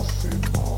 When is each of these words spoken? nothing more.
nothing 0.00 0.52
more. 0.52 0.69